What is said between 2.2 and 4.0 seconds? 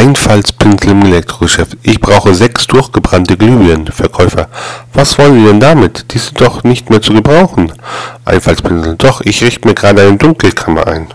sechs durchgebrannte Glühbirnen.